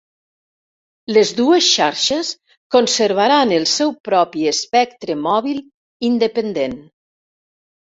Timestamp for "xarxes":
1.73-2.31